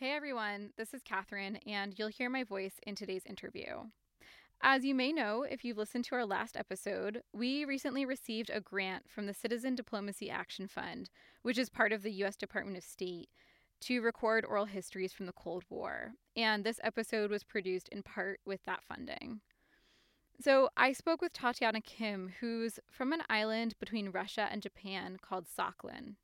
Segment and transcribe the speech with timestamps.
[0.00, 3.88] Hey everyone, this is Catherine, and you'll hear my voice in today's interview.
[4.62, 8.60] As you may know, if you've listened to our last episode, we recently received a
[8.60, 11.10] grant from the Citizen Diplomacy Action Fund,
[11.42, 12.36] which is part of the U.S.
[12.36, 13.28] Department of State,
[13.80, 16.12] to record oral histories from the Cold War.
[16.36, 19.40] And this episode was produced in part with that funding.
[20.40, 25.46] So I spoke with Tatiana Kim, who's from an island between Russia and Japan called
[25.48, 26.14] Sakhalin.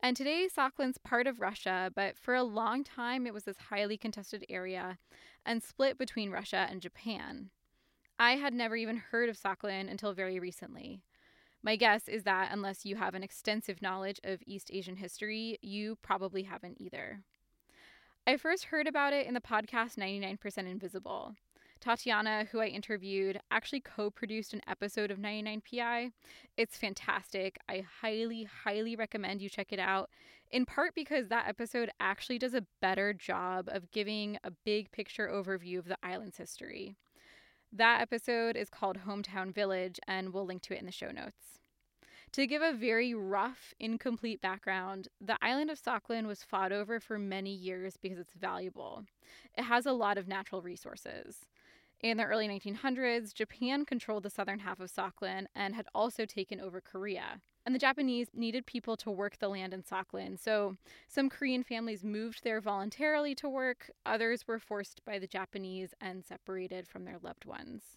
[0.00, 3.96] And today, Sakhalin's part of Russia, but for a long time, it was this highly
[3.96, 4.98] contested area
[5.46, 7.50] and split between Russia and Japan.
[8.18, 11.02] I had never even heard of Sakhalin until very recently.
[11.62, 15.96] My guess is that unless you have an extensive knowledge of East Asian history, you
[16.02, 17.22] probably haven't either.
[18.26, 21.34] I first heard about it in the podcast 99% Invisible.
[21.84, 26.12] Tatiana, who I interviewed, actually co produced an episode of 99PI.
[26.56, 27.58] It's fantastic.
[27.68, 30.08] I highly, highly recommend you check it out,
[30.50, 35.28] in part because that episode actually does a better job of giving a big picture
[35.28, 36.96] overview of the island's history.
[37.70, 41.58] That episode is called Hometown Village, and we'll link to it in the show notes.
[42.32, 47.18] To give a very rough, incomplete background, the island of Sakhalin was fought over for
[47.18, 49.04] many years because it's valuable.
[49.56, 51.44] It has a lot of natural resources.
[52.00, 56.60] In the early 1900s, Japan controlled the southern half of Sakhalin and had also taken
[56.60, 57.40] over Korea.
[57.64, 60.76] And the Japanese needed people to work the land in Sakhalin, so
[61.08, 66.22] some Korean families moved there voluntarily to work, others were forced by the Japanese and
[66.22, 67.96] separated from their loved ones.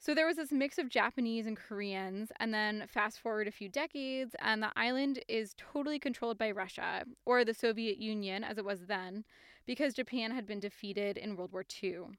[0.00, 3.68] So there was this mix of Japanese and Koreans, and then fast forward a few
[3.68, 8.64] decades, and the island is totally controlled by Russia, or the Soviet Union as it
[8.64, 9.24] was then,
[9.66, 12.10] because Japan had been defeated in World War II.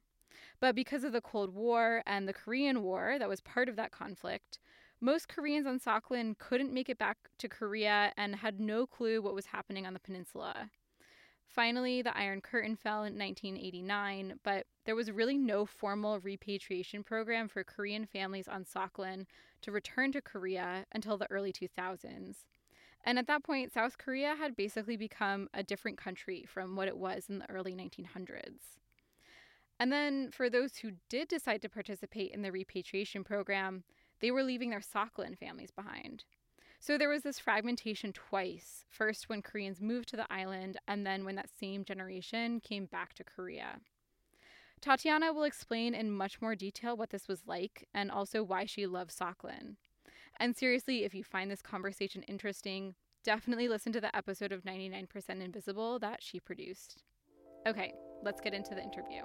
[0.59, 3.91] But because of the Cold War and the Korean War that was part of that
[3.91, 4.59] conflict,
[5.01, 9.35] most Koreans on Sakhalin couldn't make it back to Korea and had no clue what
[9.35, 10.69] was happening on the peninsula.
[11.49, 17.47] Finally, the Iron Curtain fell in 1989, but there was really no formal repatriation program
[17.47, 19.25] for Korean families on Sakhalin
[19.61, 22.45] to return to Korea until the early 2000s.
[23.03, 26.97] And at that point, South Korea had basically become a different country from what it
[26.97, 28.59] was in the early 1900s.
[29.79, 33.83] And then for those who did decide to participate in the repatriation program,
[34.19, 36.25] they were leaving their Sakhalin families behind.
[36.81, 41.25] So there was this fragmentation twice first when Koreans moved to the island, and then
[41.25, 43.79] when that same generation came back to Korea.
[44.81, 48.85] Tatiana will explain in much more detail what this was like and also why she
[48.87, 49.75] loves Sakhalin.
[50.37, 55.07] And seriously, if you find this conversation interesting, definitely listen to the episode of 99%
[55.41, 57.03] Invisible that she produced.
[57.67, 57.91] Okay,
[58.23, 59.23] let's get into the interview.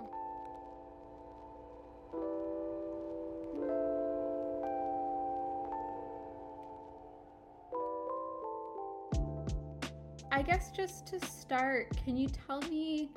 [10.34, 13.09] I guess just to start, can you tell me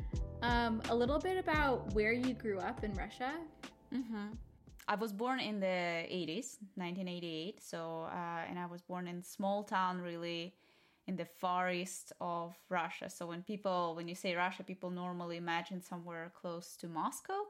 [0.43, 3.31] um, a little bit about where you grew up in Russia?
[3.91, 4.27] Mm-hmm.
[4.87, 7.59] I was born in the 80s, 1988.
[7.63, 10.53] So, uh, and I was born in small town, really
[11.07, 13.09] in the far east of Russia.
[13.09, 17.41] So when people, when you say Russia, people normally imagine somewhere close to Moscow.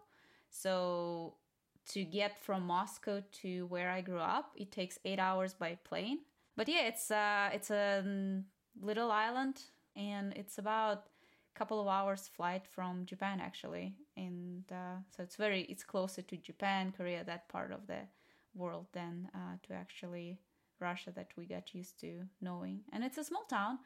[0.50, 1.34] So
[1.90, 6.20] to get from Moscow to where I grew up, it takes eight hours by plane.
[6.56, 8.42] But yeah, it's uh, it's a
[8.82, 9.62] little island,
[9.96, 11.08] and it's about
[11.56, 16.22] a couple of hours flight from Japan actually, and uh, so it's very it's closer
[16.22, 18.02] to Japan, Korea, that part of the
[18.56, 20.40] world than uh, to actually
[20.80, 22.82] Russia that we got used to knowing.
[22.92, 23.80] And it's a small town.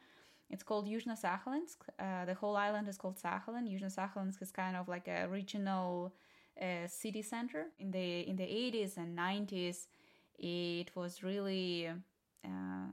[0.50, 1.78] It's called Yuzhno Sakhalinsk.
[1.98, 3.66] Uh, the whole island is called Sakhalin.
[3.66, 6.14] Yuzhno Sakhalinsk is kind of like a regional
[6.60, 7.66] uh, city center.
[7.78, 9.86] In the in the 80s and 90s,
[10.38, 11.88] it was really
[12.44, 12.86] uh,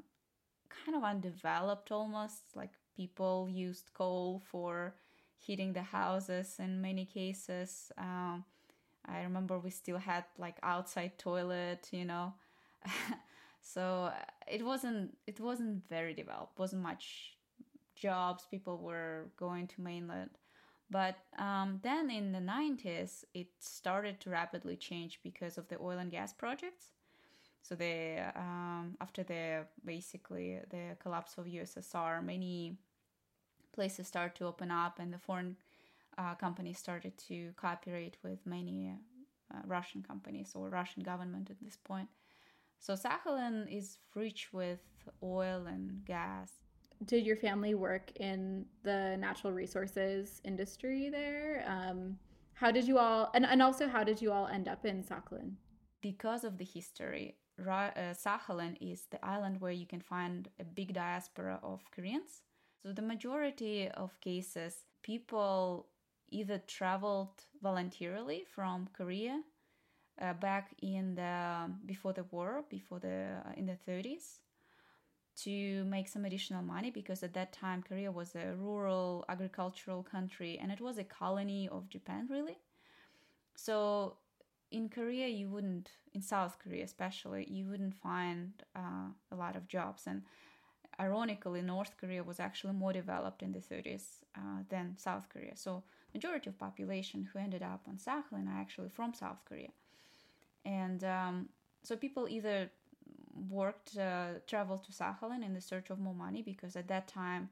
[0.86, 2.56] kind of undeveloped almost.
[2.56, 4.96] Like people used coal for
[5.38, 7.92] heating the houses in many cases.
[7.98, 8.44] Um,
[9.06, 12.34] I remember we still had like outside toilet, you know.
[13.62, 16.60] so uh, it wasn't it wasn't very developed.
[16.60, 17.34] wasn't much
[17.96, 18.48] jobs.
[18.50, 20.32] People were going to mainland.
[20.92, 26.00] But um, then in the 90s, it started to rapidly change because of the oil
[26.00, 26.88] and gas projects.
[27.62, 32.78] So the um, after the basically the collapse of USSR, many
[33.74, 35.56] places started to open up, and the foreign
[36.18, 38.94] uh, companies started to cooperate with many
[39.54, 42.10] uh, Russian companies or Russian government at this point.
[42.80, 44.80] So Sakhalin is rich with
[45.22, 46.52] oil and gas.
[47.06, 51.64] Did your family work in the natural resources industry there?
[51.68, 52.18] Um,
[52.54, 55.54] how did you all, and, and also how did you all end up in Sakhalin?
[56.02, 57.36] Because of the history,
[57.66, 62.42] Sakhalin is the island where you can find a big diaspora of Koreans.
[62.82, 65.88] So the majority of cases, people
[66.32, 69.42] either traveled voluntarily from Korea
[70.22, 74.40] uh, back in the before the war, before the uh, in the 30s,
[75.44, 80.60] to make some additional money because at that time Korea was a rural agricultural country
[80.62, 82.58] and it was a colony of Japan really.
[83.56, 84.18] So
[84.72, 89.68] in Korea you wouldn't in South Korea especially you wouldn't find uh, a lot of
[89.68, 90.24] jobs and
[91.00, 95.56] ironically North Korea was actually more developed in the 30s uh, than South Korea.
[95.56, 95.84] So
[96.14, 99.70] majority of population who ended up on Sakhalin are actually from South Korea.
[100.66, 101.50] And um,
[101.84, 102.70] so people either
[103.50, 107.50] worked, uh, traveled to Sakhalin in the search of more money because at that time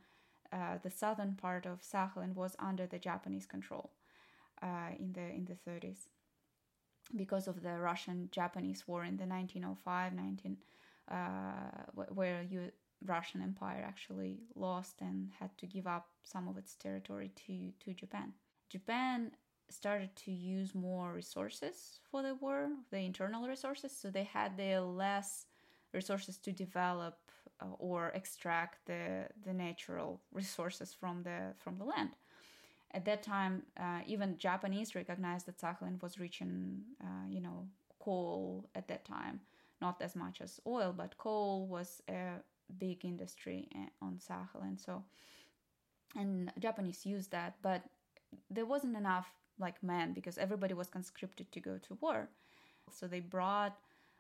[0.52, 3.92] uh, the southern part of Sakhalin was under the Japanese control
[4.62, 6.08] uh, in the in the 30s
[7.16, 10.58] because of the Russian-Japanese war in the 1905 19
[11.10, 11.16] uh,
[12.10, 12.72] where you,
[13.06, 17.94] Russian Empire actually lost and had to give up some of its territory to to
[17.94, 18.34] Japan.
[18.70, 19.32] Japan
[19.70, 25.46] started to use more resources for the war, the internal resources, so they had less
[25.94, 27.18] resources to develop
[27.62, 32.16] uh, or extract the the natural resources from the from the land.
[32.92, 37.68] At that time, uh, even Japanese recognized that Sakhalin was rich in, uh, you know,
[38.00, 39.42] coal at that time,
[39.82, 42.36] not as much as oil, but coal was a
[42.80, 44.80] big industry eh, on Sakhalin.
[44.84, 45.04] So,
[46.16, 47.84] and Japanese used that, but
[48.50, 49.28] there wasn't enough
[49.60, 52.30] like men because everybody was conscripted to go to war.
[52.92, 53.78] So they brought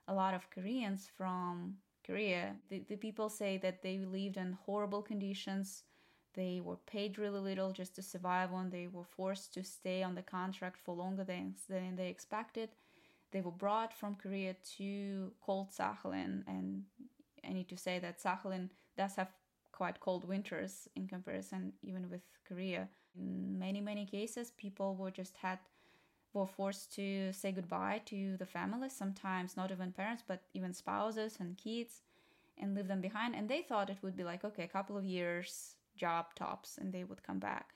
[0.07, 2.55] a lot of Koreans from Korea.
[2.69, 5.83] The, the people say that they lived in horrible conditions.
[6.33, 8.69] They were paid really little just to survive on.
[8.69, 12.69] They were forced to stay on the contract for longer than, than they expected.
[13.31, 16.43] They were brought from Korea to cold Sakhalin.
[16.47, 16.83] And
[17.47, 19.31] I need to say that Sakhalin does have
[19.71, 22.89] quite cold winters in comparison even with Korea.
[23.15, 25.59] In many many cases, people were just had
[26.33, 31.37] were forced to say goodbye to the families, Sometimes not even parents, but even spouses
[31.39, 32.01] and kids,
[32.57, 33.35] and leave them behind.
[33.35, 36.93] And they thought it would be like okay, a couple of years job tops, and
[36.93, 37.73] they would come back.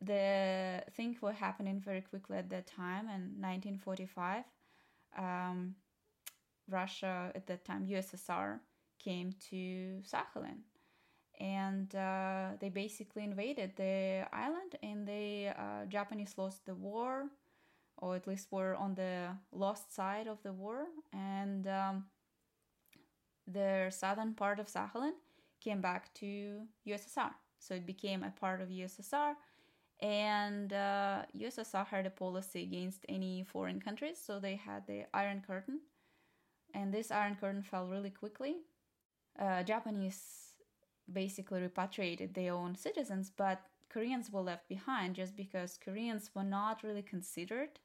[0.00, 4.44] The thing were happening very quickly at that time in 1945.
[5.16, 5.76] Um,
[6.68, 8.58] Russia at that time, USSR,
[8.98, 10.62] came to Sakhalin
[11.42, 17.28] and uh, they basically invaded the island and the uh, japanese lost the war
[17.96, 22.04] or at least were on the lost side of the war and um,
[23.46, 25.14] the southern part of sakhalin
[25.64, 29.34] came back to ussr so it became a part of ussr
[30.02, 35.42] and uh, ussr had a policy against any foreign countries so they had the iron
[35.46, 35.80] curtain.
[36.74, 38.56] And this iron curtain fell really quickly.
[39.38, 40.54] Uh, japanese
[41.12, 46.82] basically repatriated their own citizens, but Koreans were left behind just because Koreans were not
[46.82, 47.78] really considered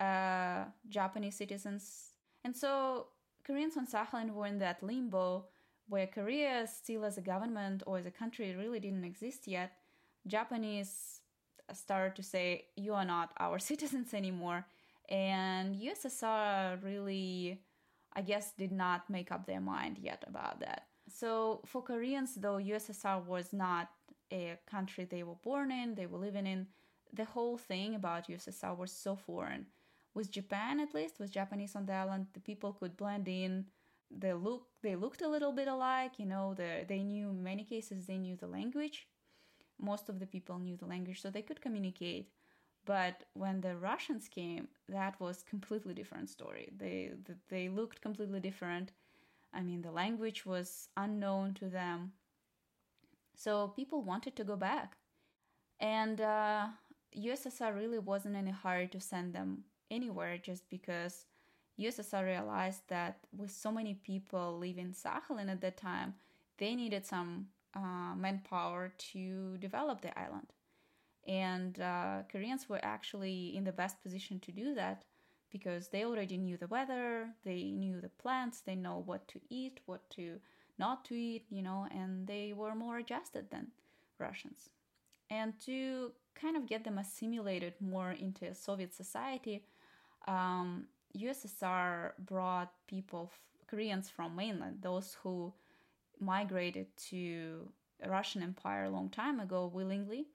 [0.00, 2.12] uh, Japanese citizens.
[2.44, 3.08] And so
[3.44, 5.46] Koreans on Sakhalin were in that limbo
[5.88, 9.72] where Korea, still as a government or as a country, really didn't exist yet.
[10.26, 11.20] Japanese
[11.72, 14.66] started to say, You are not our citizens anymore.
[15.08, 17.62] And USSR really,
[18.12, 20.86] I guess, did not make up their mind yet about that.
[21.08, 23.88] So for Koreans, though USSR was not
[24.32, 26.66] a country they were born in, they were living in,
[27.12, 29.66] the whole thing about USSR was so foreign.
[30.14, 33.66] With Japan, at least, with Japanese on the island, the people could blend in.
[34.10, 36.18] They look, they looked a little bit alike.
[36.18, 39.08] You know, the, they knew in many cases they knew the language.
[39.78, 42.30] Most of the people knew the language, so they could communicate.
[42.86, 46.72] But when the Russians came, that was completely different story.
[46.76, 47.12] They
[47.48, 48.92] they looked completely different
[49.56, 52.12] I mean, the language was unknown to them.
[53.34, 54.96] So people wanted to go back.
[55.80, 56.66] And uh,
[57.16, 61.24] USSR really wasn't in a hurry to send them anywhere just because
[61.78, 66.14] USSR realized that with so many people leaving Sakhalin at that time,
[66.58, 70.46] they needed some uh, manpower to develop the island.
[71.26, 75.04] And uh, Koreans were actually in the best position to do that
[75.50, 79.80] because they already knew the weather, they knew the plants, they know what to eat,
[79.86, 80.40] what to
[80.78, 83.68] not to eat, you know, and they were more adjusted than
[84.18, 84.68] Russians.
[85.30, 89.64] And to kind of get them assimilated more into a Soviet society,
[90.28, 93.32] um, USSR brought people,
[93.66, 95.52] Koreans from mainland, those who
[96.20, 97.68] migrated to
[98.06, 100.28] Russian Empire a long time ago willingly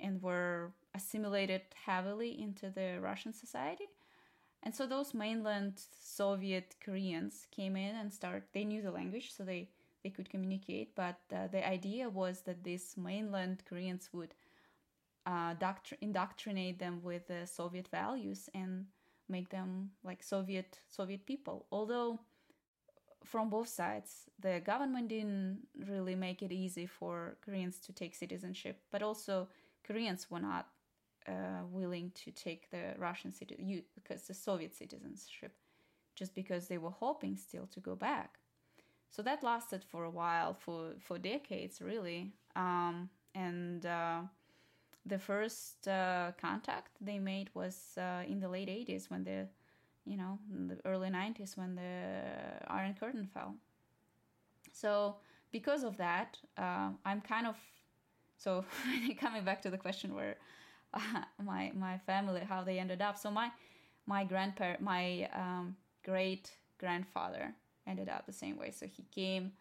[0.00, 3.86] and were assimilated heavily into the Russian society
[4.62, 8.48] and so those mainland Soviet Koreans came in and start.
[8.52, 9.70] They knew the language, so they
[10.02, 10.94] they could communicate.
[10.94, 14.34] But uh, the idea was that these mainland Koreans would
[15.26, 18.86] uh, doctr- indoctrinate them with the Soviet values and
[19.28, 21.66] make them like Soviet Soviet people.
[21.70, 22.20] Although
[23.24, 28.80] from both sides, the government didn't really make it easy for Koreans to take citizenship,
[28.90, 29.48] but also
[29.86, 30.68] Koreans were not
[31.26, 35.52] uh, willing to take the Russian citizen because the Soviet citizenship,
[36.14, 38.38] just because they were hoping still to go back.
[39.10, 42.32] So that lasted for a while, for for decades, really.
[42.56, 44.22] Um, and uh,
[45.06, 49.48] the first uh, contact they made was uh, in the late 80s when the
[50.04, 50.38] you know
[50.68, 52.22] the early 90s when the
[52.68, 53.54] iron curtain fell
[54.72, 55.16] so
[55.50, 57.56] because of that uh, i'm kind of
[58.36, 58.64] so
[59.20, 60.36] coming back to the question where
[61.44, 63.50] my my family how they ended up so my
[64.06, 67.52] my grandparent my um, great grandfather
[67.86, 69.52] ended up the same way so he came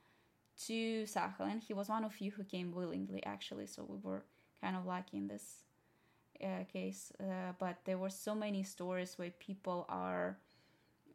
[0.66, 1.62] to Sakhalin.
[1.62, 3.68] He was one of few who came willingly, actually.
[3.68, 4.24] So we were
[4.62, 5.64] kind of lucky in this
[6.44, 7.12] uh, case.
[7.20, 10.38] Uh, but there were so many stories where people are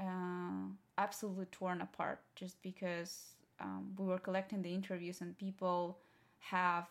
[0.01, 0.67] uh,
[0.99, 5.99] absolutely torn apart just because um, we were collecting the interviews and people
[6.39, 6.89] have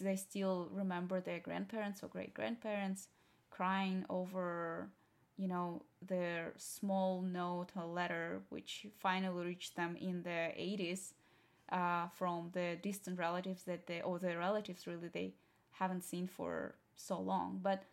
[0.00, 3.08] they still remember their grandparents or great grandparents
[3.50, 4.88] crying over
[5.36, 11.14] you know their small note or letter which finally reached them in the 80s
[11.70, 15.32] uh, from the distant relatives that they or their relatives really they
[15.72, 17.60] haven't seen for so long.
[17.62, 17.84] But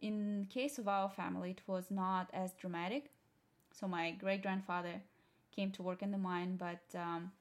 [0.00, 3.10] in case of our family, it was not as dramatic.
[3.72, 5.02] So my great grandfather
[5.54, 7.32] came to work in the mine, but um,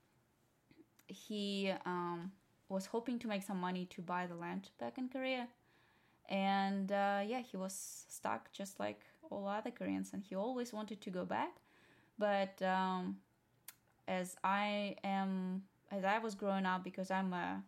[1.08, 2.32] he um,
[2.70, 5.48] was hoping to make some money to buy the land back in Korea.
[6.28, 11.02] And uh, yeah, he was stuck just like all other Koreans, and he always wanted
[11.02, 11.56] to go back.
[12.18, 13.18] But um,
[14.08, 17.64] as I am, as I was growing up, because I'm a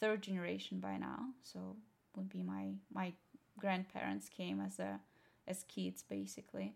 [0.00, 1.76] third generation by now, so
[2.16, 3.12] would be my my
[3.58, 5.00] grandparents came as a
[5.46, 6.74] as kids basically,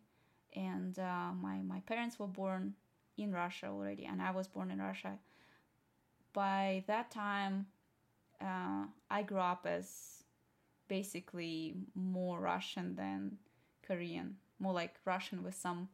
[0.55, 2.75] and uh, my my parents were born
[3.17, 5.19] in Russia already, and I was born in Russia.
[6.33, 7.67] By that time,
[8.41, 10.25] uh, I grew up as
[10.88, 13.38] basically more Russian than
[13.87, 15.88] Korean, more like Russian with some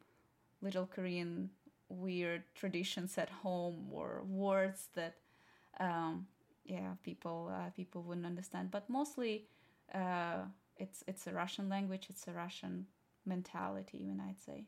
[0.61, 1.49] little Korean
[1.89, 5.15] weird traditions at home or words that
[5.79, 6.27] um,
[6.69, 9.47] yeah people uh, people wouldn't understand but mostly
[9.93, 10.43] uh,
[10.77, 12.85] it's it's a russian language it's a russian
[13.25, 14.63] mentality even i'd say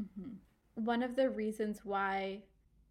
[0.00, 0.84] mm-hmm.
[0.84, 2.40] one of the reasons why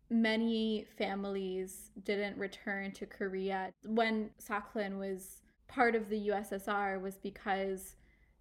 [0.10, 7.96] many families didn't return to korea when sakhalin was part of the ussr was because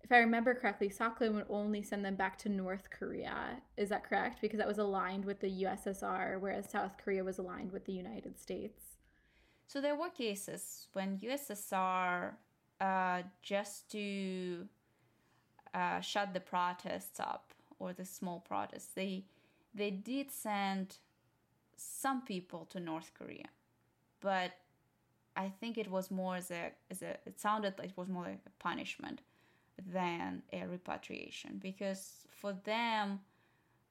[0.06, 3.60] if I remember correctly, Sakhalin would only send them back to North Korea.
[3.76, 4.40] Is that correct?
[4.40, 8.38] Because that was aligned with the USSR, whereas South Korea was aligned with the United
[8.38, 8.95] States.
[9.66, 12.32] So there were cases when USSR,
[12.80, 14.68] uh, just to
[15.75, 19.25] uh, shut the protests up or the small protests, they
[19.75, 20.96] they did send
[21.76, 23.49] some people to North Korea,
[24.20, 24.52] but
[25.37, 28.25] I think it was more as a as a it sounded like it was more
[28.25, 29.20] like a punishment
[29.92, 33.20] than a repatriation because for them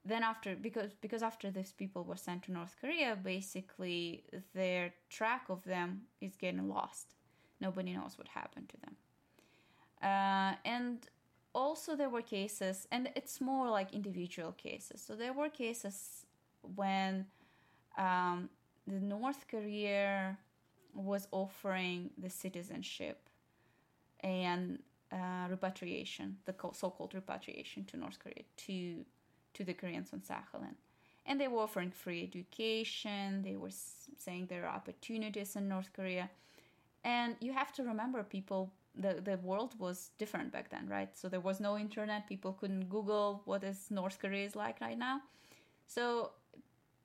[0.06, 5.46] then after because because after these people were sent to North Korea, basically their track
[5.50, 7.16] of them is getting lost.
[7.60, 8.96] Nobody knows what happened to them.
[10.02, 11.10] Uh, and
[11.54, 15.02] also there were cases, and it's more like individual cases.
[15.02, 16.26] So there were cases
[16.76, 17.26] when
[17.98, 18.50] um,
[18.86, 20.38] the North Korea
[20.94, 23.30] was offering the citizenship
[24.20, 24.80] and
[25.12, 29.06] uh, repatriation, the so-called repatriation to North Korea to
[29.56, 30.76] to the Koreans on Sakhalin.
[31.26, 33.72] And they were offering free education, they were
[34.18, 36.30] saying there are opportunities in North Korea.
[37.04, 41.10] And you have to remember, people, the, the world was different back then, right?
[41.18, 44.98] So there was no internet, people couldn't Google what is North Korea is like right
[44.98, 45.22] now.
[45.88, 46.32] So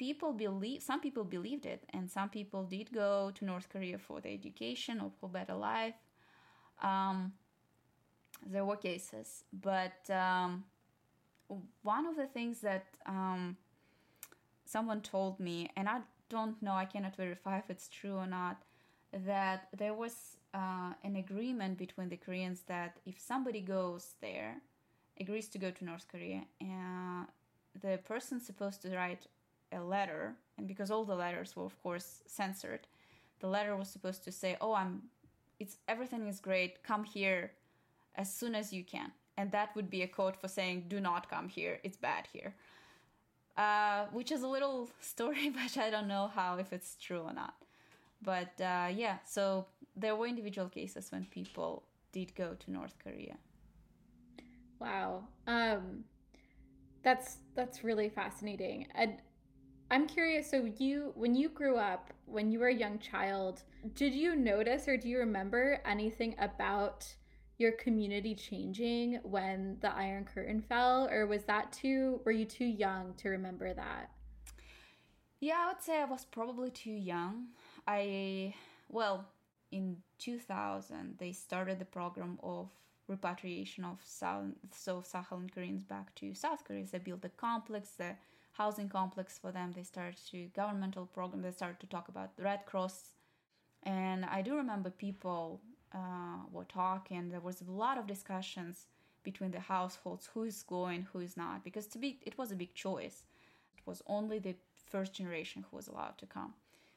[0.00, 4.18] people believe some people believed it and some people did go to north korea for
[4.22, 5.98] the education or for better life
[6.82, 7.32] um,
[8.46, 10.64] there were cases but um,
[11.82, 13.56] one of the things that um,
[14.64, 18.62] someone told me, and I don't know, I cannot verify if it's true or not,
[19.12, 24.56] that there was uh, an agreement between the Koreans that if somebody goes there,
[25.18, 27.24] agrees to go to North Korea, uh,
[27.80, 29.26] the person's supposed to write
[29.72, 32.86] a letter, and because all the letters were, of course, censored,
[33.40, 35.02] the letter was supposed to say, "Oh, I'm,
[35.58, 36.82] it's everything is great.
[36.82, 37.52] Come here
[38.16, 41.30] as soon as you can." And that would be a code for saying do not
[41.30, 42.54] come here it's bad here
[43.56, 47.32] uh, which is a little story but i don't know how if it's true or
[47.32, 47.54] not
[48.22, 49.66] but uh, yeah so
[49.96, 53.36] there were individual cases when people did go to North Korea.
[54.78, 55.24] Wow.
[55.46, 56.04] Um
[57.02, 58.86] that's that's really fascinating.
[58.94, 59.18] And
[59.90, 63.62] I'm curious so you when you grew up, when you were a young child,
[63.94, 67.12] did you notice or do you remember anything about
[67.60, 72.64] your community changing when the Iron Curtain fell or was that too were you too
[72.64, 74.10] young to remember that?
[75.40, 77.48] Yeah, I would say I was probably too young.
[77.86, 78.54] I
[78.88, 79.26] well,
[79.70, 82.70] in 2000 they started the program of
[83.08, 86.86] repatriation of South, so Sakhalin Koreans back to South Korea.
[86.90, 88.16] They built a complex, the
[88.52, 89.72] housing complex for them.
[89.72, 91.42] They started to governmental program.
[91.42, 93.12] They started to talk about the Red Cross,
[93.82, 95.60] and I do remember people
[95.94, 97.28] uh, were talking.
[97.28, 98.86] There was a lot of discussions
[99.22, 102.56] between the households who is going, who is not, because to be it was a
[102.56, 103.24] big choice.
[103.76, 104.54] It was only the
[104.90, 106.54] first generation who was allowed to come.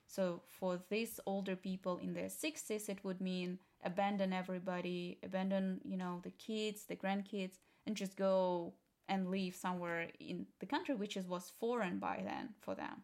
[0.07, 5.97] So for these older people in their 60s, it would mean abandon everybody, abandon, you
[5.97, 8.73] know, the kids, the grandkids, and just go
[9.09, 13.01] and live somewhere in the country which is was foreign by then for them.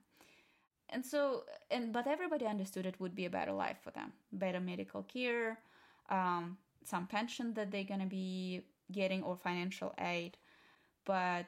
[0.90, 4.60] And so, and but everybody understood it would be a better life for them, better
[4.60, 5.60] medical care,
[6.10, 8.62] um, some pension that they're gonna be
[8.92, 10.38] getting or financial aid,
[11.06, 11.46] but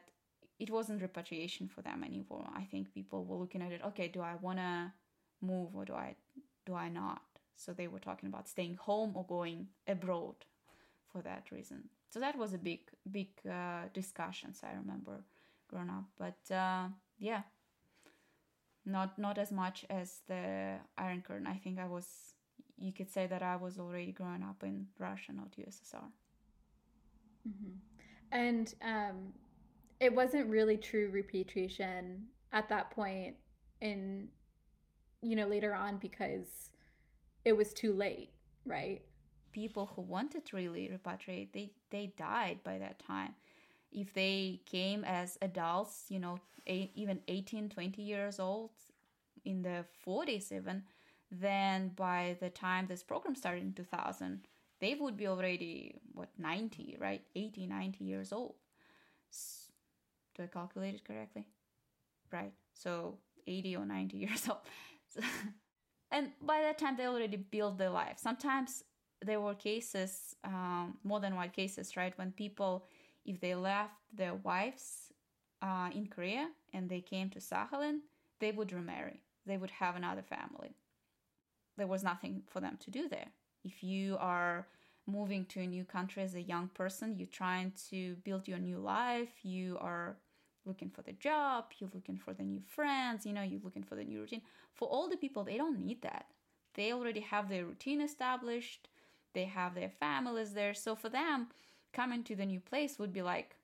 [0.60, 2.48] it wasn't repatriation for them anymore.
[2.56, 3.82] I think people were looking at it.
[3.88, 4.94] Okay, do I wanna
[5.42, 6.16] move or do I
[6.66, 7.22] do I not?
[7.56, 10.36] So they were talking about staying home or going abroad
[11.12, 11.90] for that reason.
[12.10, 14.62] So that was a big, big uh, discussions.
[14.64, 15.24] I remember
[15.70, 16.88] growing up, but uh,
[17.20, 17.44] yeah,
[18.86, 21.48] not not as much as the Iron Curtain.
[21.48, 22.31] I think I was.
[22.82, 26.04] You could say that I was already growing up in Russia, not USSR.
[27.48, 27.76] Mm-hmm.
[28.32, 29.34] And um,
[30.00, 32.24] it wasn't really true repatriation
[32.54, 33.36] at that point
[33.82, 34.28] in
[35.22, 36.72] you know later on because
[37.46, 38.32] it was too late,
[38.66, 39.02] right?
[39.52, 43.36] People who wanted to really repatriate, they they died by that time.
[43.92, 48.70] If they came as adults, you know, eight, even 18, 20 years old,
[49.44, 50.84] in the 40s even,
[51.32, 54.48] then by the time this program started in 2000,
[54.80, 57.22] they would be already, what, 90, right?
[57.36, 58.56] 80, 90 years old.
[60.36, 61.48] Do I calculate it correctly?
[62.32, 62.54] Right.
[62.74, 63.18] So
[63.48, 64.60] 80 or 90 years old.
[66.12, 68.84] and by that time they already built their life sometimes
[69.24, 72.86] there were cases um, more than one cases right when people
[73.26, 75.12] if they left their wives
[75.62, 78.00] uh, in korea and they came to sakhalin
[78.40, 80.76] they would remarry they would have another family
[81.78, 83.28] there was nothing for them to do there
[83.64, 84.68] if you are
[85.08, 88.78] moving to a new country as a young person you're trying to build your new
[88.78, 90.18] life you are
[90.66, 93.96] looking for the job, you're looking for the new friends, you know, you're looking for
[93.96, 94.42] the new routine.
[94.74, 96.26] For the people, they don't need that.
[96.76, 98.88] They already have their routine established,
[99.34, 100.74] they have their families there.
[100.74, 101.48] So for them,
[101.94, 103.56] coming to the new place would be like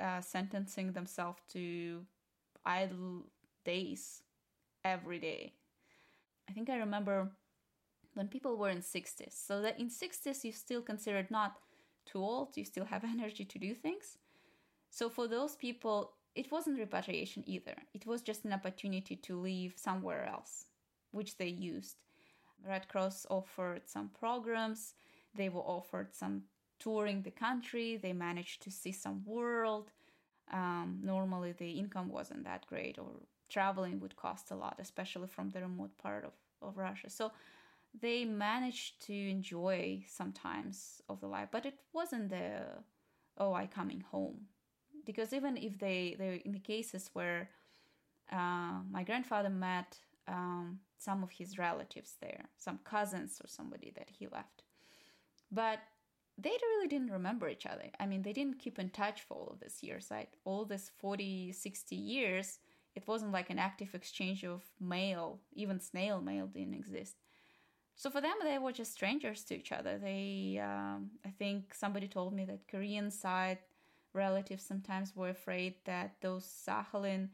[0.00, 2.04] uh, sentencing themselves to
[2.64, 3.26] idle
[3.64, 4.22] days
[4.84, 5.52] every day.
[6.48, 7.30] I think I remember
[8.14, 9.32] when people were in 60s.
[9.32, 11.56] So that in 60s you still considered not
[12.04, 14.18] too old, you still have energy to do things.
[14.90, 17.74] So for those people, it wasn't repatriation either.
[17.94, 20.66] It was just an opportunity to live somewhere else,
[21.10, 21.96] which they used.
[22.66, 24.94] Red Cross offered some programs,
[25.34, 26.42] they were offered some
[26.78, 29.90] touring the country, they managed to see some world.
[30.52, 33.10] Um, normally, the income wasn't that great, or
[33.52, 37.10] traveling would cost a lot, especially from the remote part of, of Russia.
[37.10, 37.32] So
[38.00, 42.62] they managed to enjoy sometimes of the life, but it wasn't the
[43.38, 44.46] oh, I coming home
[45.04, 47.50] because even if they they in the cases where
[48.30, 54.08] uh, my grandfather met um, some of his relatives there, some cousins or somebody that
[54.08, 54.62] he left,
[55.50, 55.80] but
[56.38, 57.90] they really didn't remember each other.
[58.00, 60.30] I mean, they didn't keep in touch for all of these years, right?
[60.44, 62.58] All this 40, 60 years,
[62.94, 67.16] it wasn't like an active exchange of mail, even snail mail didn't exist.
[67.94, 69.98] So for them, they were just strangers to each other.
[69.98, 73.58] They, um, I think somebody told me that Korean side
[74.14, 77.28] relatives sometimes were afraid that those Sakhalin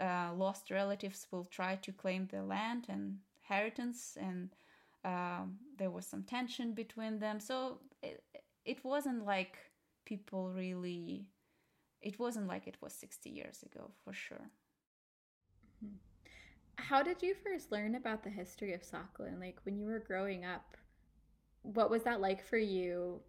[0.00, 4.50] uh, lost relatives will try to claim their land and inheritance, and
[5.04, 7.40] um, there was some tension between them.
[7.40, 8.22] So it,
[8.64, 9.58] it wasn't like
[10.04, 11.26] people really,
[12.00, 14.50] it wasn't like it was 60 years ago for sure.
[16.78, 19.40] How did you first learn about the history of Sakhalin?
[19.40, 20.76] Like when you were growing up,
[21.62, 23.20] what was that like for you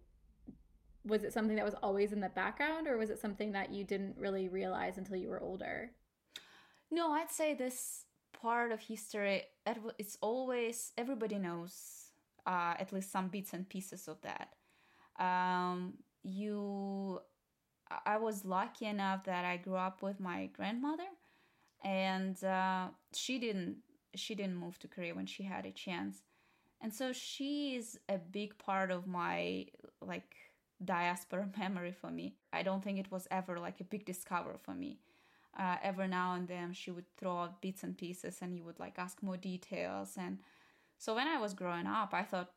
[1.04, 3.84] was it something that was always in the background or was it something that you
[3.84, 5.90] didn't really realize until you were older
[6.90, 9.42] no i'd say this part of history
[9.98, 12.00] it's always everybody knows
[12.46, 14.54] uh, at least some bits and pieces of that.
[15.22, 17.20] Um, you,
[18.06, 21.04] I was lucky enough that I grew up with my grandmother,
[21.84, 23.76] and uh, she didn't
[24.14, 26.22] she didn't move to Korea when she had a chance,
[26.80, 29.66] and so she is a big part of my
[30.00, 30.34] like
[30.84, 32.34] diaspora memory for me.
[32.52, 34.98] I don't think it was ever like a big discovery for me.
[35.58, 38.78] Uh, every now and then she would throw out bits and pieces and you would
[38.78, 40.38] like ask more details and
[40.96, 42.52] so when i was growing up i thought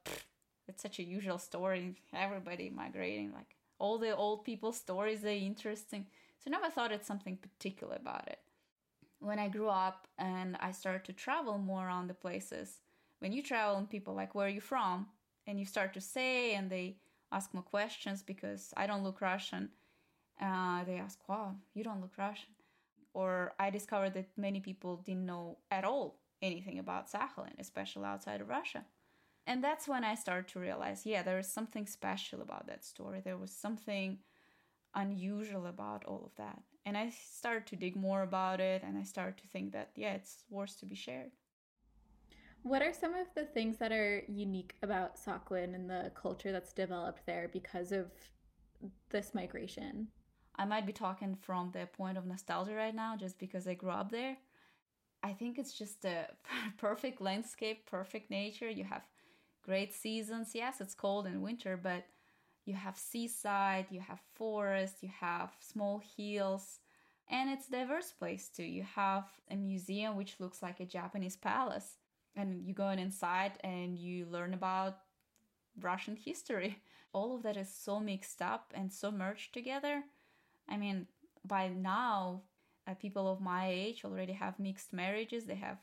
[0.68, 6.06] it's such a usual story everybody migrating like all the old people stories they're interesting
[6.38, 8.40] so I never thought it's something particular about it
[9.24, 12.80] when i grew up and i started to travel more around the places
[13.20, 15.08] when you travel and people like where are you from
[15.48, 16.98] and you start to say and they
[17.32, 19.70] ask more questions because i don't look russian
[20.42, 22.50] uh, they ask wow you don't look russian
[23.14, 28.42] or I discovered that many people didn't know at all anything about Sakhalin, especially outside
[28.42, 28.86] of Russia.
[29.46, 33.22] And that's when I started to realize, yeah, there is something special about that story.
[33.24, 34.20] There was something
[34.96, 36.64] unusual about all of that.
[36.86, 40.14] And I started to dig more about it and I started to think that, yeah,
[40.14, 41.32] it's worth to be shared.
[42.64, 46.72] What are some of the things that are unique about Sakhalin and the culture that's
[46.72, 48.12] developed there because of
[49.10, 50.08] this migration?
[50.56, 53.90] I might be talking from the point of nostalgia right now just because I grew
[53.90, 54.38] up there.
[55.24, 56.28] I think it's just a
[56.78, 58.70] perfect landscape, perfect nature.
[58.70, 59.04] You have
[59.64, 60.52] great seasons.
[60.54, 62.06] Yes, it's cold in winter, but
[62.66, 66.80] you have seaside, you have forest, you have small hills,
[67.30, 68.64] and it's diverse place too.
[68.64, 71.98] You have a museum which looks like a Japanese palace,
[72.36, 75.00] and you go in inside and you learn about
[75.82, 76.82] Russian history.
[77.14, 80.04] All of that is so mixed up and so merged together
[80.70, 81.08] I mean,
[81.46, 82.42] by now,
[82.88, 85.46] uh, people of my age already have mixed marriages.
[85.46, 85.78] They have,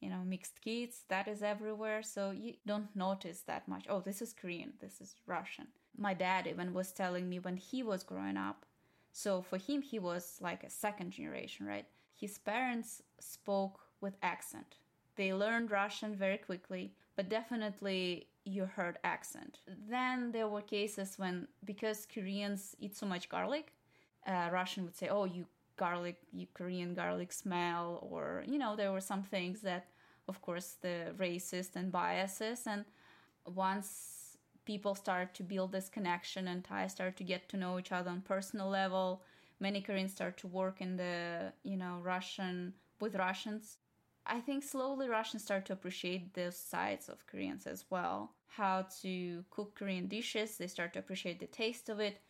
[0.00, 1.04] you know, mixed kids.
[1.08, 2.02] That is everywhere.
[2.02, 3.86] So you don't notice that much.
[3.88, 4.74] Oh, this is Korean.
[4.80, 5.68] This is Russian.
[5.96, 8.64] My dad even was telling me when he was growing up.
[9.12, 11.86] So for him, he was like a second generation, right?
[12.14, 14.76] His parents spoke with accent.
[15.16, 19.58] They learned Russian very quickly, but definitely you heard accent.
[19.66, 23.74] Then there were cases when, because Koreans eat so much garlic,
[24.26, 28.92] uh, Russian would say, "Oh, you garlic, you Korean garlic smell," or you know, there
[28.92, 29.88] were some things that,
[30.28, 32.66] of course, the racist and biases.
[32.66, 32.84] And
[33.46, 34.19] once
[34.64, 38.10] people start to build this connection and ties, start to get to know each other
[38.10, 39.22] on personal level,
[39.58, 43.78] many Koreans start to work in the you know Russian with Russians.
[44.26, 48.32] I think slowly Russians start to appreciate those sides of Koreans as well.
[48.48, 52.20] How to cook Korean dishes, they start to appreciate the taste of it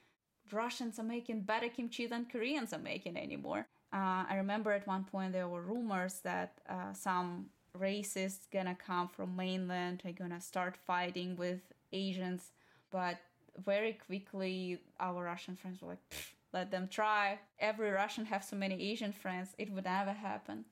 [0.53, 3.67] Russians are making better kimchi than Koreans are making anymore.
[3.93, 7.47] Uh, I remember at one point there were rumors that uh, some
[7.79, 11.61] racists gonna come from mainland are gonna start fighting with
[11.93, 12.53] Asians,
[12.91, 13.19] but
[13.65, 16.15] very quickly our Russian friends were like,
[16.53, 17.39] let them try.
[17.59, 20.65] Every Russian have so many Asian friends, it would never happen.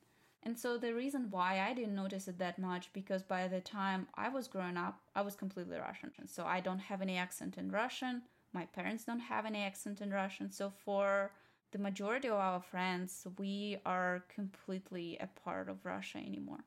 [0.43, 4.07] And so the reason why I didn't notice it that much because by the time
[4.15, 6.13] I was growing up, I was completely Russian.
[6.27, 8.23] So I don't have any accent in Russian.
[8.53, 10.51] My parents don't have any accent in Russian.
[10.51, 11.33] So for
[11.73, 16.65] the majority of our friends, we are completely a part of Russia anymore.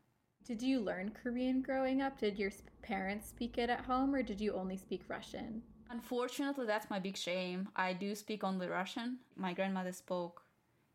[0.51, 2.19] Did you learn Korean growing up?
[2.19, 5.61] Did your parents speak it at home or did you only speak Russian?
[5.89, 7.69] Unfortunately, that's my big shame.
[7.73, 9.19] I do speak only Russian.
[9.37, 10.41] My grandmother spoke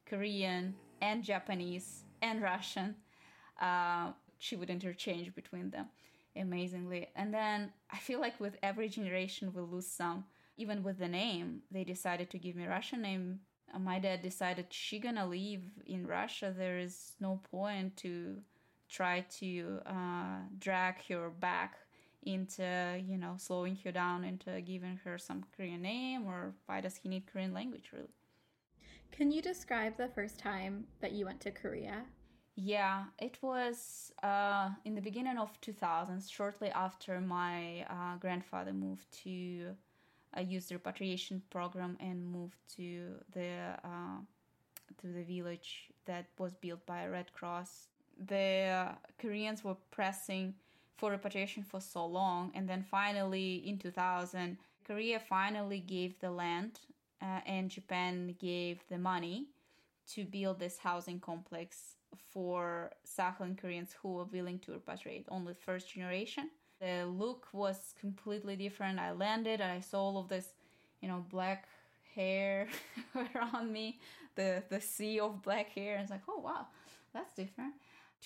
[0.05, 2.97] Korean and Japanese and Russian.
[3.59, 5.87] Uh, she would interchange between them
[6.37, 7.09] amazingly.
[7.17, 10.27] And then I feel like with every generation, we lose some
[10.59, 13.41] even with the name, they decided to give me Russian name.
[13.75, 16.55] Uh, my dad decided she gonna leave in Russia.
[16.55, 18.43] There is no point to
[18.89, 21.77] try to uh, drag her back
[22.23, 26.97] into you know slowing her down into giving her some Korean name or why does
[26.97, 28.15] he need Korean language really?
[29.13, 32.05] Can you describe the first time that you went to Korea?
[32.57, 39.11] Yeah, it was uh, in the beginning of 2000s, shortly after my uh, grandfather moved
[39.25, 39.75] to
[40.37, 44.21] uh, used the repatriation program and moved to the uh,
[45.01, 47.89] to the village that was built by Red Cross.
[48.29, 50.55] The Koreans were pressing
[50.97, 56.81] for repatriation for so long, and then finally in 2000, Korea finally gave the land,
[57.21, 59.49] uh, and Japan gave the money
[60.15, 61.97] to build this housing complex
[62.31, 66.51] for Sakhalin Koreans who were willing to repatriate, only first generation.
[66.81, 68.99] The look was completely different.
[68.99, 70.49] I landed and I saw all of this,
[71.01, 71.67] you know, black
[72.15, 72.69] hair
[73.35, 73.99] around me,
[74.35, 75.95] the the sea of black hair.
[75.95, 76.67] And it's like, oh wow,
[77.13, 77.75] that's different.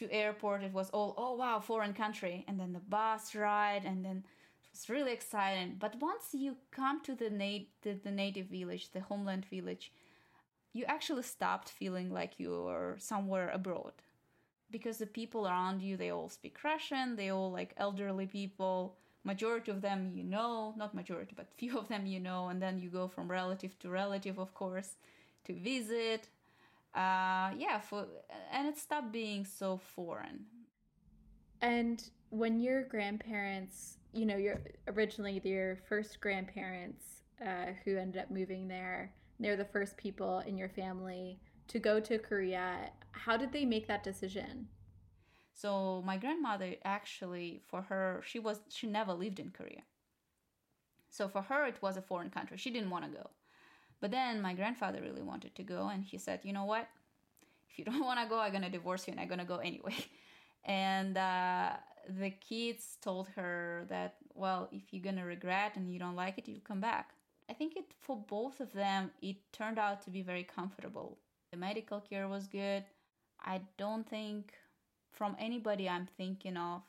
[0.00, 2.44] To airport, it was all, oh wow, foreign country.
[2.48, 4.24] And then the bus ride, and then
[4.64, 5.76] it was really exciting.
[5.78, 9.92] But once you come to the, nat- the, the native village, the homeland village,
[10.72, 13.92] you actually stopped feeling like you're somewhere abroad
[14.70, 19.70] because the people around you they all speak russian they all like elderly people majority
[19.70, 22.88] of them you know not majority but few of them you know and then you
[22.88, 24.96] go from relative to relative of course
[25.44, 26.28] to visit
[26.94, 28.06] uh yeah for
[28.52, 30.44] and it stopped being so foreign
[31.60, 38.30] and when your grandparents you know your originally your first grandparents uh, who ended up
[38.30, 42.90] moving there they're the first people in your family to go to Korea.
[43.12, 44.68] How did they make that decision?
[45.54, 49.82] So my grandmother actually for her she was she never lived in Korea.
[51.08, 52.56] So for her it was a foreign country.
[52.56, 53.30] She didn't want to go.
[54.00, 56.88] But then my grandfather really wanted to go and he said, "You know what?
[57.70, 59.44] If you don't want to go, I'm going to divorce you and I'm going to
[59.44, 59.96] go anyway."
[60.62, 61.70] And uh,
[62.18, 66.36] the kids told her that, well, if you're going to regret and you don't like
[66.36, 67.14] it, you'll come back.
[67.48, 71.18] I think it for both of them it turned out to be very comfortable.
[71.50, 72.84] The medical care was good.
[73.44, 74.52] I don't think
[75.10, 76.82] from anybody I'm thinking of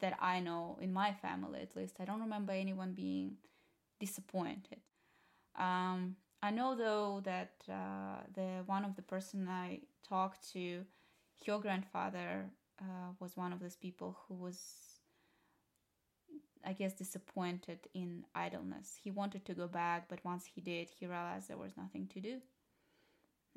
[0.00, 3.32] that I know in my family at least I don't remember anyone being
[3.98, 4.80] disappointed.
[5.58, 10.84] Um, I know though that uh, the one of the person I talked to,
[11.44, 12.50] your grandfather
[12.80, 15.00] uh, was one of those people who was
[16.64, 18.98] I guess, disappointed in idleness.
[19.02, 22.20] He wanted to go back, but once he did, he realized there was nothing to
[22.20, 22.40] do.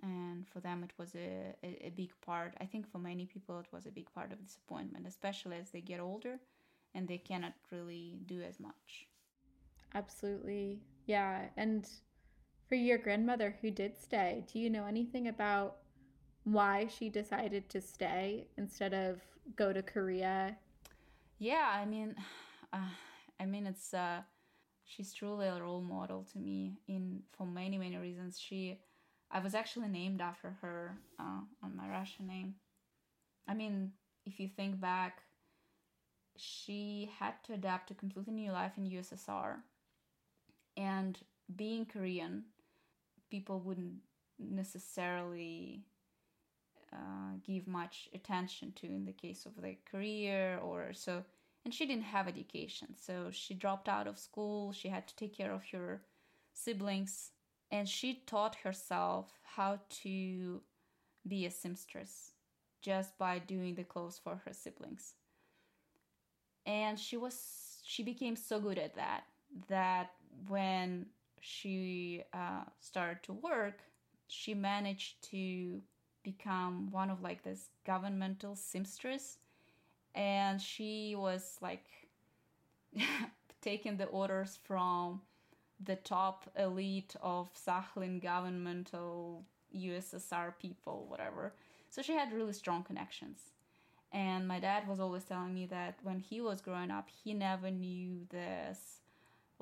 [0.02, 2.54] And for them, it was a, a, a big part.
[2.60, 5.82] I think for many people, it was a big part of disappointment, especially as they
[5.82, 6.40] get older
[6.94, 9.08] and they cannot really do as much.
[9.94, 10.80] Absolutely.
[11.06, 11.50] Yeah.
[11.58, 11.88] And
[12.74, 15.76] for your grandmother who did stay, do you know anything about
[16.44, 19.22] why she decided to stay instead of
[19.56, 20.58] go to Korea?
[21.38, 22.16] Yeah, I mean,
[22.74, 22.90] uh,
[23.40, 24.22] I mean, it's uh,
[24.86, 28.40] she's truly a role model to me in for many many reasons.
[28.40, 28.80] She,
[29.30, 32.56] I was actually named after her uh, on my Russian name.
[33.48, 33.92] I mean,
[34.26, 35.22] if you think back,
[36.38, 39.58] she had to adapt to completely new life in USSR,
[40.76, 41.20] and
[41.56, 42.46] being Korean,
[43.34, 43.98] people wouldn't
[44.38, 45.82] necessarily
[46.94, 51.24] uh, give much attention to in the case of their career or so.
[51.66, 54.72] And she didn't have education so she dropped out of school.
[54.72, 56.04] She had to take care of her
[56.54, 57.32] siblings.
[57.72, 60.62] And she taught herself how to
[61.28, 62.34] be a seamstress
[62.84, 65.16] just by doing the clothes for her siblings.
[66.68, 67.36] And she was
[67.84, 69.24] she became so good at that
[69.70, 70.12] that
[70.48, 71.08] when
[71.44, 73.80] she uh, started to work
[74.28, 75.82] she managed to
[76.24, 79.38] become one of like this governmental seamstress
[80.16, 81.86] and she was like
[83.62, 85.22] taking the orders from
[85.84, 89.44] the top elite of Sakhalin governmental
[89.76, 91.54] USSR people, whatever.
[91.90, 93.40] So she had really strong connections.
[94.12, 97.72] And my dad was always telling me that when he was growing up, he never
[97.72, 99.02] knew this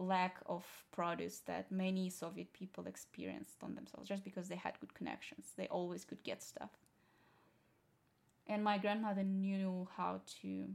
[0.02, 4.94] lack of produce that many Soviet people experienced on themselves just because they had good
[4.94, 5.54] connections.
[5.58, 6.72] They always could get stuff.
[8.48, 10.68] And my grandmother knew how to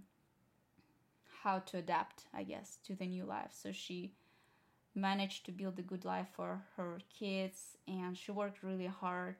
[1.43, 3.51] how to adapt i guess to the new life.
[3.53, 4.13] So she
[4.95, 9.37] managed to build a good life for her kids and she worked really hard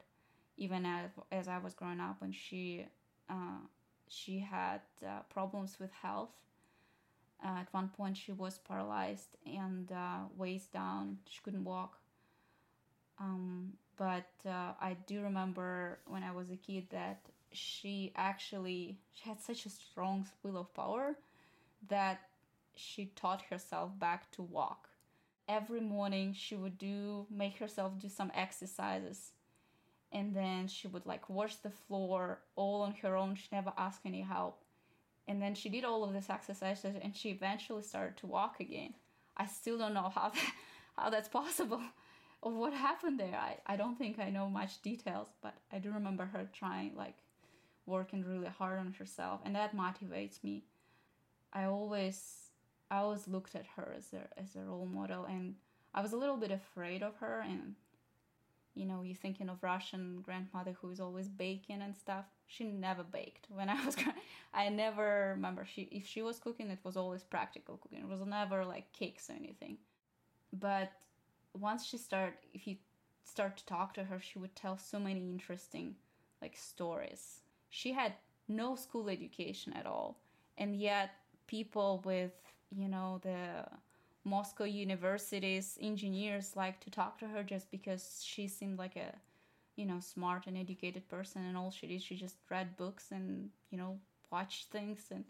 [0.55, 2.85] even as, as i was growing up when she
[3.29, 3.59] uh,
[4.07, 6.29] she had uh, problems with health
[7.43, 11.99] uh, at one point she was paralyzed and uh, waist down she couldn't walk
[13.19, 17.19] um, but uh, i do remember when i was a kid that
[17.51, 21.15] she actually she had such a strong will of power
[21.87, 22.21] that
[22.75, 24.89] she taught herself back to walk.
[25.47, 29.31] Every morning she would do make herself do some exercises
[30.11, 33.35] and then she would like wash the floor all on her own.
[33.35, 34.61] She never asked any help.
[35.27, 38.93] And then she did all of these exercises and she eventually started to walk again.
[39.35, 40.53] I still don't know how that,
[40.97, 41.81] how that's possible
[42.41, 43.35] or what happened there.
[43.35, 47.17] I, I don't think I know much details, but I do remember her trying like
[47.87, 50.63] working really hard on herself and that motivates me
[51.53, 52.51] i always
[52.91, 55.55] i always looked at her as a as a role model and
[55.95, 57.75] i was a little bit afraid of her and
[58.77, 62.25] you know you're thinking of russian grandmother who is always baking and stuff.
[62.47, 63.95] She never baked when i was
[64.53, 65.65] i never remember.
[65.65, 67.99] She if she was cooking it was always practical cooking.
[67.99, 69.77] It was never like cakes or anything.
[70.53, 70.91] But
[71.53, 72.77] once she start, if you
[73.23, 75.95] start to talk to her she would tell so many interesting
[76.41, 77.41] like stories.
[77.69, 78.13] She had
[78.47, 80.19] no school education at all,
[80.57, 81.11] and yet
[81.47, 82.31] people with
[82.71, 83.65] you know the
[84.27, 89.13] Moscow University's engineers like to talk to her just because she seemed like a
[89.75, 93.49] you know smart and educated person and all she did she just read books and
[93.69, 93.97] you know
[94.31, 95.23] watched things and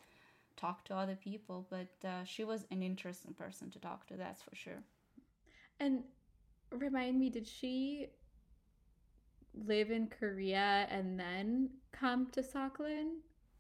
[0.57, 1.65] talked to other people.
[1.69, 4.83] But uh, she was an interesting person to talk to that's for sure.
[5.79, 6.03] And
[6.71, 8.07] remind me did she
[9.65, 13.19] live in korea and then come to sakhalin?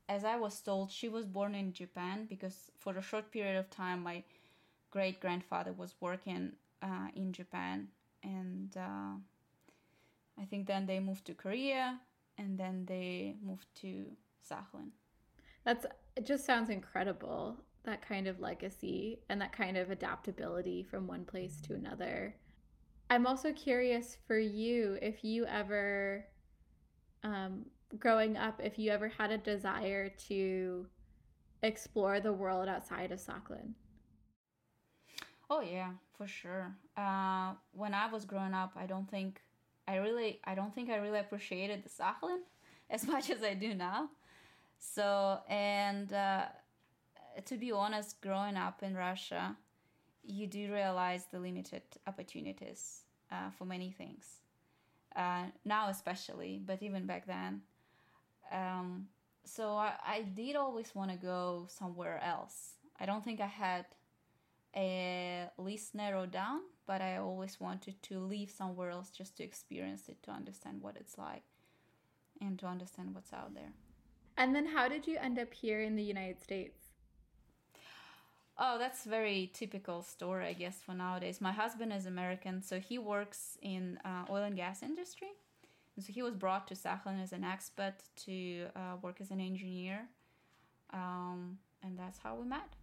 [0.09, 3.69] As i was told she was born in japan because for a short period of
[3.69, 4.23] time my
[4.91, 7.87] great grandfather was working uh, in japan
[8.23, 9.15] and uh,
[10.39, 11.99] I think then they moved to Korea
[12.37, 14.05] and then they moved to
[14.47, 14.91] Sakhalin.
[15.65, 21.07] That's it just sounds incredible that kind of legacy and that kind of adaptability from
[21.07, 22.35] one place to another.
[23.09, 26.25] I'm also curious for you if you ever
[27.23, 27.65] um,
[27.97, 30.85] growing up if you ever had a desire to
[31.63, 33.73] explore the world outside of Sakhalin.
[35.49, 36.75] Oh yeah, for sure.
[36.95, 39.41] Uh, when I was growing up, I don't think
[39.87, 42.39] I really I don't think I really appreciated the Sakhalin
[42.89, 44.09] as much as I do now.
[44.77, 46.45] So and uh,
[47.45, 49.55] to be honest, growing up in Russia,
[50.23, 54.25] you do realize the limited opportunities uh, for many things.
[55.15, 57.61] Uh, now especially, but even back then.
[58.51, 59.07] Um,
[59.45, 62.73] so I, I did always want to go somewhere else.
[62.99, 63.85] I don't think I had
[64.77, 70.07] a list narrowed down, but I always wanted to leave somewhere else just to experience
[70.07, 71.43] it, to understand what it's like,
[72.39, 73.73] and to understand what's out there.
[74.37, 76.77] And then, how did you end up here in the United States?
[78.59, 81.41] Oh, that's very typical story, I guess, for nowadays.
[81.41, 85.29] My husband is American, so he works in uh, oil and gas industry.
[85.95, 87.93] And so he was brought to Sakhalin as an expat
[88.25, 90.07] to uh, work as an engineer,
[90.93, 92.75] um, and that's how we met.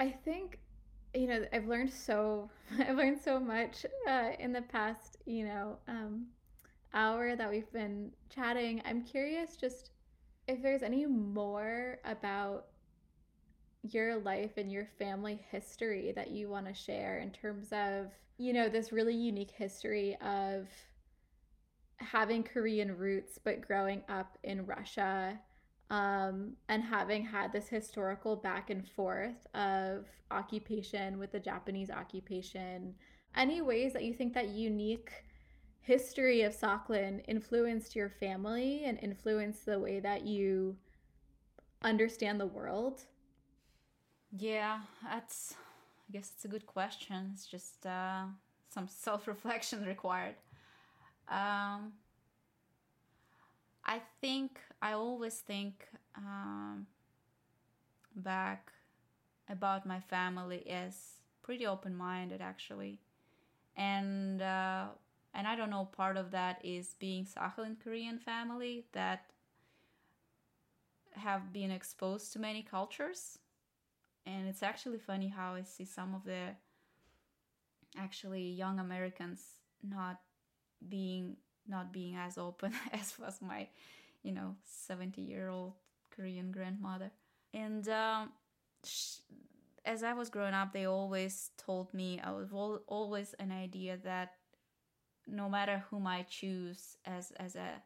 [0.00, 0.58] I think
[1.14, 5.76] you know i've learned so i've learned so much uh, in the past you know
[5.88, 6.26] um,
[6.94, 8.82] hour that we've been chatting.
[8.84, 9.90] I'm curious just
[10.46, 12.66] if there's any more about
[13.82, 18.52] your life and your family history that you want to share in terms of you
[18.52, 20.66] know this really unique history of
[21.96, 25.38] having korean roots but growing up in russia
[25.90, 32.94] um, and having had this historical back and forth of occupation with the Japanese occupation,
[33.34, 35.10] any ways that you think that unique
[35.80, 40.76] history of Sakhalin influenced your family and influenced the way that you
[41.82, 43.04] understand the world?
[44.36, 45.54] Yeah, that's,
[46.08, 47.30] I guess it's a good question.
[47.32, 48.24] It's just uh,
[48.68, 50.34] some self reflection required.
[51.28, 51.92] Um,
[53.84, 55.86] I think I always think
[56.16, 56.86] um,
[58.14, 58.72] back
[59.48, 60.94] about my family as
[61.42, 63.00] pretty open minded actually,
[63.76, 64.86] and uh,
[65.34, 69.30] and I don't know part of that is being Sakhalin Korean family that
[71.12, 73.38] have been exposed to many cultures,
[74.26, 76.54] and it's actually funny how I see some of the
[77.96, 79.42] actually young Americans
[79.82, 80.20] not
[80.88, 81.36] being
[81.68, 83.68] not being as open as was my,
[84.22, 85.74] you know, 70 year old
[86.10, 87.10] Korean grandmother.
[87.54, 88.32] And um,
[88.84, 89.18] sh-
[89.84, 93.98] as I was growing up, they always told me I was al- always an idea
[94.04, 94.32] that
[95.26, 97.82] no matter whom I choose as as a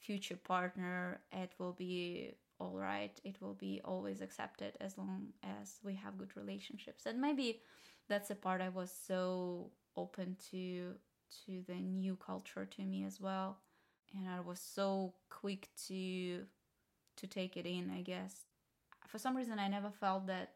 [0.00, 3.18] future partner, it will be all right.
[3.24, 7.06] It will be always accepted as long as we have good relationships.
[7.06, 7.62] And maybe
[8.08, 10.94] that's the part I was so open to
[11.46, 13.58] to the new culture to me as well
[14.14, 16.44] and i was so quick to
[17.16, 18.46] to take it in i guess.
[19.08, 20.54] For some reason i never felt that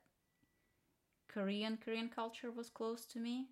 [1.29, 3.49] korean korean culture was close to me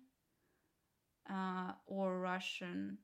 [1.29, 2.97] uh, or russian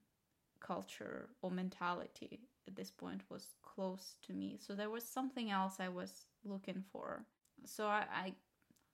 [0.60, 4.58] culture or mentality at this point was close to me.
[4.60, 7.26] So there was something else i was looking for.
[7.66, 8.34] So i i,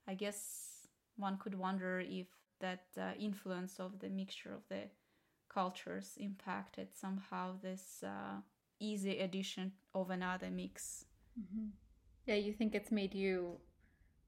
[0.07, 0.39] I guess
[1.17, 2.27] one could wonder if
[2.59, 4.83] that uh, influence of the mixture of the
[5.55, 8.41] cultures impacted somehow this uh,
[8.79, 11.05] easy addition of another mix.
[11.39, 11.67] Mm-hmm.
[12.25, 13.57] Yeah, you think it's made you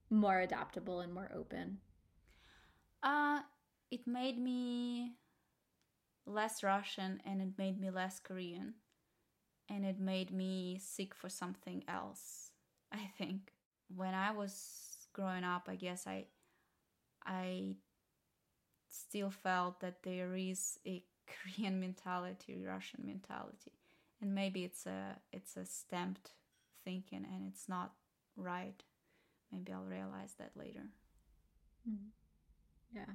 [0.09, 1.79] more adaptable and more open?
[3.03, 3.41] Uh,
[3.91, 5.13] it made me
[6.25, 8.75] less Russian and it made me less Korean.
[9.69, 12.51] And it made me seek for something else,
[12.91, 13.51] I think.
[13.93, 16.25] When I was growing up, I guess I
[17.25, 17.75] I
[18.89, 23.73] still felt that there is a Korean mentality, Russian mentality,
[24.21, 26.31] and maybe it's a it's a stamped
[26.83, 27.93] thinking and it's not
[28.35, 28.83] right.
[29.51, 30.83] Maybe I'll realize that later.
[31.89, 32.09] Mm.
[32.93, 33.13] Yeah.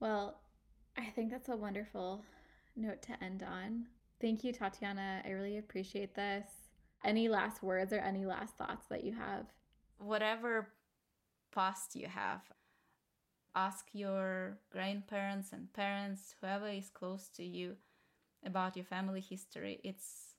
[0.00, 0.40] Well,
[0.96, 2.24] I think that's a wonderful
[2.76, 3.86] note to end on.
[4.20, 5.22] Thank you, Tatiana.
[5.24, 6.46] I really appreciate this.
[7.04, 9.46] Any last words or any last thoughts that you have?
[9.98, 10.68] Whatever
[11.52, 12.40] past you have,
[13.54, 17.76] ask your grandparents and parents, whoever is close to you,
[18.44, 19.80] about your family history.
[19.84, 20.34] It's,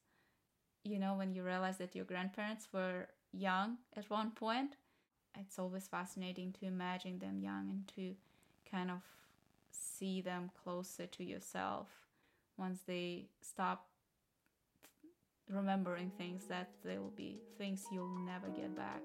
[0.84, 4.76] you know, when you realize that your grandparents were young at one point,
[5.40, 8.16] it's always fascinating to imagine them young and to
[8.70, 9.02] kind of
[9.72, 11.88] see them closer to yourself
[12.58, 13.88] once they stop
[15.50, 19.02] remembering things that they will be things you'll never get back.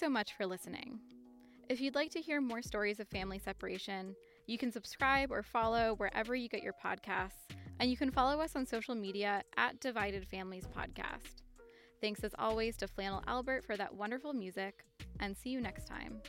[0.00, 0.98] So much for listening.
[1.68, 5.94] If you'd like to hear more stories of family separation, you can subscribe or follow
[5.98, 7.46] wherever you get your podcasts,
[7.78, 11.42] and you can follow us on social media at Divided Families Podcast.
[12.00, 14.86] Thanks as always to Flannel Albert for that wonderful music,
[15.20, 16.22] and see you next time.